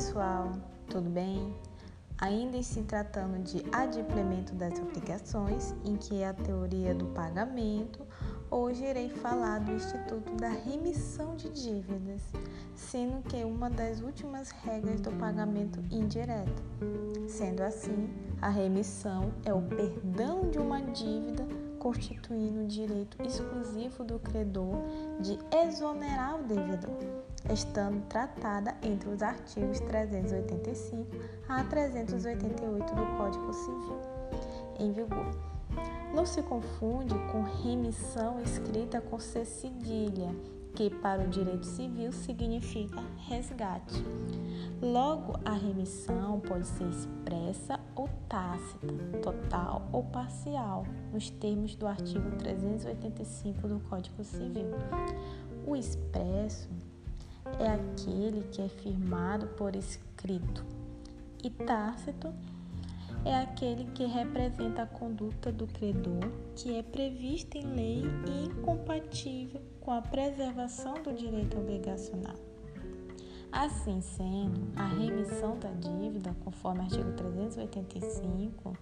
Pessoal, 0.00 0.50
tudo 0.88 1.10
bem? 1.10 1.54
Ainda 2.16 2.62
se 2.62 2.80
tratando 2.84 3.38
de 3.44 3.62
adimplemento 3.70 4.54
das 4.54 4.78
obrigações, 4.78 5.74
em 5.84 5.94
que 5.94 6.22
é 6.22 6.28
a 6.28 6.32
teoria 6.32 6.94
do 6.94 7.04
pagamento, 7.08 8.06
hoje 8.50 8.82
irei 8.82 9.10
falar 9.10 9.58
do 9.58 9.72
Instituto 9.72 10.34
da 10.36 10.48
Remissão 10.48 11.36
de 11.36 11.50
Dívidas, 11.50 12.22
sendo 12.74 13.22
que 13.24 13.42
é 13.42 13.44
uma 13.44 13.68
das 13.68 14.00
últimas 14.00 14.50
regras 14.50 15.02
do 15.02 15.12
pagamento 15.12 15.78
indireto. 15.90 16.62
Sendo 17.28 17.60
assim, 17.60 18.08
a 18.40 18.48
remissão 18.48 19.30
é 19.44 19.52
o 19.52 19.60
perdão 19.60 20.48
de 20.48 20.58
uma 20.58 20.80
dívida 20.80 21.46
constituindo 21.80 22.60
o 22.60 22.66
direito 22.66 23.20
exclusivo 23.22 24.04
do 24.04 24.20
credor 24.20 24.76
de 25.18 25.36
exonerar 25.66 26.38
o 26.38 26.44
devedor, 26.44 26.98
estando 27.52 28.06
tratada 28.06 28.76
entre 28.82 29.08
os 29.08 29.22
artigos 29.22 29.80
385 29.80 31.08
a 31.48 31.64
388 31.64 32.94
do 32.94 33.16
Código 33.16 33.52
Civil 33.52 34.00
em 34.78 34.92
vigor. 34.92 35.26
Não 36.14 36.26
se 36.26 36.42
confunde 36.42 37.14
com 37.32 37.42
remissão 37.42 38.40
escrita 38.40 39.00
com 39.00 39.18
C 39.18 39.44
cedilha, 39.44 40.34
que 40.74 40.90
para 40.90 41.22
o 41.22 41.28
direito 41.28 41.66
civil 41.66 42.12
significa 42.12 43.02
resgate. 43.28 44.02
Logo, 44.80 45.38
a 45.44 45.52
remissão 45.52 46.40
pode 46.40 46.66
ser 46.66 46.88
expressa 46.88 47.78
ou 47.94 48.08
tácita, 48.28 48.86
total 49.22 49.88
ou 49.92 50.04
parcial, 50.04 50.86
nos 51.12 51.28
termos 51.30 51.74
do 51.74 51.86
artigo 51.86 52.30
385 52.38 53.68
do 53.68 53.80
Código 53.80 54.24
Civil. 54.24 54.70
O 55.66 55.76
expresso 55.76 56.68
é 57.58 57.68
aquele 57.68 58.42
que 58.50 58.62
é 58.62 58.68
firmado 58.68 59.46
por 59.48 59.76
escrito, 59.76 60.64
e 61.42 61.50
tácito 61.50 62.32
é 63.24 63.34
aquele 63.40 63.84
que 63.92 64.04
representa 64.04 64.82
a 64.82 64.86
conduta 64.86 65.52
do 65.52 65.66
credor 65.66 66.30
que 66.54 66.76
é 66.76 66.82
prevista 66.82 67.58
em 67.58 67.66
lei 67.74 68.04
e 68.26 68.46
incompatível 68.46 69.60
com 69.80 69.92
a 69.92 70.02
preservação 70.02 70.94
do 71.02 71.12
direito 71.12 71.58
obrigacional. 71.58 72.36
Assim 73.52 74.00
sendo, 74.00 74.60
a 74.76 74.86
remissão 74.86 75.58
da 75.58 75.70
dívida, 75.72 76.34
conforme 76.44 76.80
o 76.80 76.82
artigo 76.84 77.12
385, 77.12 78.76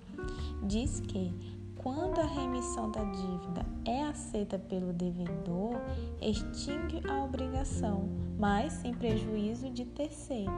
diz 0.65 1.01
que 1.01 1.33
quando 1.77 2.21
a 2.21 2.27
remissão 2.27 2.91
da 2.91 3.03
dívida 3.05 3.65
é 3.87 4.03
aceita 4.03 4.59
pelo 4.59 4.93
devedor, 4.93 5.81
extingue 6.21 7.01
a 7.09 7.25
obrigação, 7.25 8.09
mas 8.39 8.75
sem 8.75 8.93
prejuízo 8.93 9.71
de 9.71 9.87
terceiro. 9.87 10.53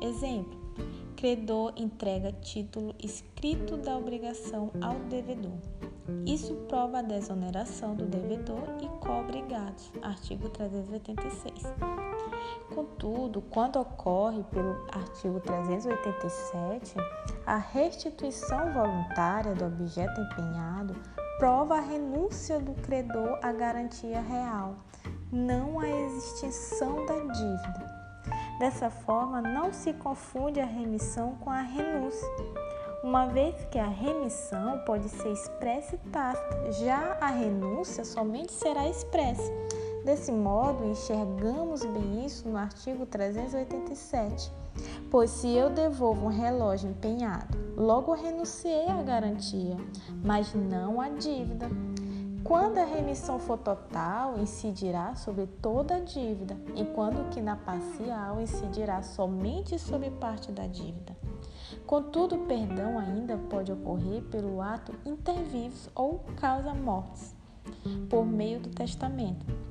Exemplo: 0.00 0.61
credor 1.16 1.72
entrega 1.76 2.32
título 2.32 2.94
escrito 2.98 3.76
da 3.76 3.96
obrigação 3.96 4.70
ao 4.80 4.94
devedor. 5.08 5.58
Isso 6.26 6.54
prova 6.68 6.98
a 6.98 7.02
desoneração 7.02 7.94
do 7.94 8.06
devedor 8.06 8.64
e 8.80 8.88
cobre 8.98 9.40
gastos. 9.42 9.92
Artigo 10.02 10.48
386. 10.48 11.62
Contudo, 12.74 13.40
quando 13.42 13.78
ocorre 13.78 14.42
pelo 14.44 14.72
artigo 14.90 15.38
387, 15.40 16.94
a 17.46 17.56
restituição 17.56 18.72
voluntária 18.72 19.54
do 19.54 19.66
objeto 19.66 20.20
empenhado 20.20 20.94
prova 21.38 21.76
a 21.76 21.80
renúncia 21.80 22.58
do 22.58 22.72
credor 22.82 23.38
à 23.42 23.52
garantia 23.52 24.20
real, 24.20 24.76
não 25.30 25.78
a 25.78 25.88
extinção 25.88 27.06
da 27.06 27.18
dívida. 27.18 28.01
Dessa 28.62 28.88
forma, 28.88 29.42
não 29.42 29.72
se 29.72 29.92
confunde 29.92 30.60
a 30.60 30.64
remissão 30.64 31.34
com 31.40 31.50
a 31.50 31.62
renúncia, 31.62 32.28
uma 33.02 33.26
vez 33.26 33.56
que 33.72 33.76
a 33.76 33.88
remissão 33.88 34.78
pode 34.86 35.08
ser 35.08 35.32
expressa 35.32 35.96
e 35.96 36.10
tácita, 36.12 36.70
já 36.70 37.18
a 37.20 37.26
renúncia 37.26 38.04
somente 38.04 38.52
será 38.52 38.88
expressa. 38.88 39.50
Desse 40.04 40.30
modo, 40.30 40.86
enxergamos 40.86 41.84
bem 41.84 42.24
isso 42.24 42.48
no 42.48 42.56
artigo 42.56 43.04
387. 43.04 44.52
Pois 45.10 45.30
se 45.30 45.48
eu 45.48 45.68
devolvo 45.68 46.26
um 46.26 46.30
relógio 46.30 46.88
empenhado, 46.88 47.58
logo 47.76 48.14
renunciei 48.14 48.86
à 48.86 49.02
garantia, 49.02 49.76
mas 50.22 50.54
não 50.54 51.00
à 51.00 51.08
dívida. 51.08 51.68
Quando 52.44 52.78
a 52.78 52.84
remissão 52.84 53.38
for 53.38 53.56
total, 53.58 54.38
incidirá 54.38 55.14
sobre 55.14 55.46
toda 55.46 55.96
a 55.96 56.00
dívida, 56.00 56.56
enquanto 56.74 57.30
que 57.30 57.40
na 57.40 57.54
parcial 57.54 58.40
incidirá 58.40 59.02
somente 59.02 59.78
sobre 59.78 60.10
parte 60.10 60.50
da 60.50 60.66
dívida. 60.66 61.16
Contudo, 61.86 62.38
perdão 62.38 62.98
ainda 62.98 63.36
pode 63.36 63.70
ocorrer 63.70 64.22
pelo 64.24 64.60
ato 64.60 64.92
intervivos 65.04 65.88
ou 65.94 66.20
causa 66.36 66.74
mortes, 66.74 67.34
por 68.10 68.26
meio 68.26 68.58
do 68.60 68.70
testamento. 68.70 69.61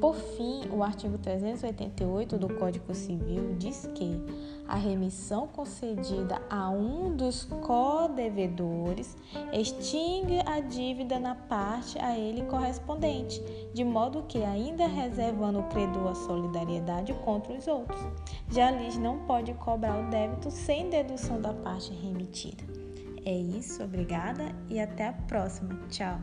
Por 0.00 0.14
fim, 0.14 0.62
o 0.70 0.82
artigo 0.82 1.18
388 1.18 2.38
do 2.38 2.54
Código 2.54 2.94
Civil 2.94 3.56
diz 3.58 3.88
que 3.94 4.22
a 4.68 4.76
remissão 4.76 5.48
concedida 5.48 6.40
a 6.48 6.70
um 6.70 7.16
dos 7.16 7.44
co-devedores 7.44 9.16
extingue 9.52 10.40
a 10.46 10.60
dívida 10.60 11.18
na 11.18 11.34
parte 11.34 11.98
a 11.98 12.16
ele 12.16 12.42
correspondente, 12.42 13.42
de 13.74 13.82
modo 13.82 14.24
que, 14.28 14.44
ainda 14.44 14.86
reservando 14.86 15.60
o 15.60 15.68
credor 15.68 16.08
a 16.08 16.14
solidariedade 16.14 17.12
contra 17.24 17.52
os 17.54 17.66
outros, 17.66 18.00
já 18.50 18.70
lhes 18.70 18.96
não 18.98 19.20
pode 19.20 19.52
cobrar 19.54 19.98
o 19.98 20.10
débito 20.10 20.50
sem 20.50 20.90
dedução 20.90 21.40
da 21.40 21.52
parte 21.54 21.92
remitida. 21.92 22.62
É 23.24 23.36
isso, 23.36 23.82
obrigada 23.82 24.54
e 24.68 24.78
até 24.78 25.08
a 25.08 25.12
próxima. 25.12 25.78
Tchau. 25.88 26.18